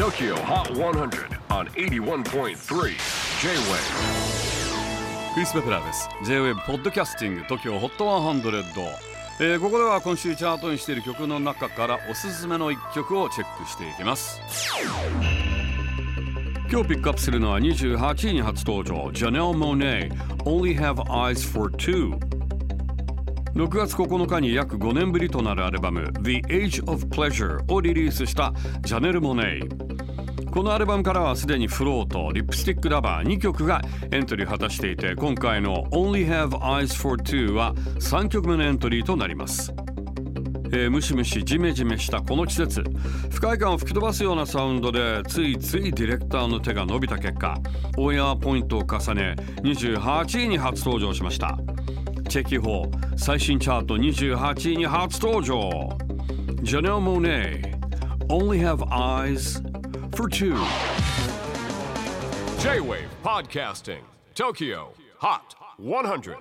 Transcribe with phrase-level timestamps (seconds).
[0.00, 2.54] TOKYO HOT 100 on 81.3 J-WAVE
[5.34, 6.08] クリス・ベプラーです。
[6.24, 8.72] J-WAVE ポッドキャスティング TOKYO HOT 100、
[9.40, 14.40] えーここでは今週チャートにしている曲の中からおすすめの一曲をチェックしていきます。
[16.70, 19.10] 今日ピックアップするのは28位に初登場。
[19.12, 22.18] Janelle Monet Only Have Eyes for Two
[23.54, 29.89] 6月9日に約5年ぶりとなるアルバム The Age of Pleasure をリリースしたジャネル・モネイ
[30.52, 39.72] このアルバムからはすでに Float と Lipstick Lover 2曲がエントリーを果たしていて今回の Only Have Eyes 42 は3曲目のエントリーとなります。
[40.72, 42.84] えームシムシジメジメしたこの季節。
[43.30, 47.58] 不快感を吹き飛ばすようなサウンドでついついディレクターの手が伸びた結果
[47.96, 51.58] オンエアポイントを重ね28位に初登場しました。
[52.28, 55.70] チェキホー最新チャート28位に初登場。
[56.62, 57.78] ジャネル・モネ
[58.28, 59.69] Only have eyes
[60.14, 60.56] for two.
[62.60, 64.02] J-WAVE PODCASTING
[64.34, 66.36] TOKYO HOT 100